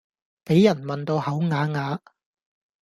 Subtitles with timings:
[0.43, 1.99] 比人問到口啞啞